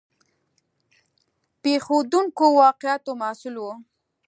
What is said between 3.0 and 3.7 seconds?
محصول و.